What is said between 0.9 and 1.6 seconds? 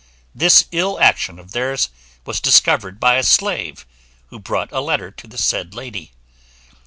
action of